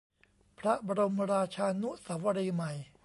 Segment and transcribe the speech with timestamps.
[0.59, 2.71] พระบรมราชานุสาวรีย์ใหม่